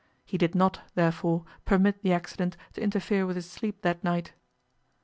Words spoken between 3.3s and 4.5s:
his sleep that night.